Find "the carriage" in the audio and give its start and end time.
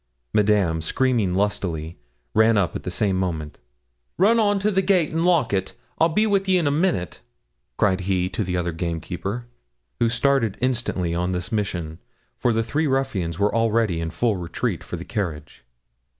14.95-15.63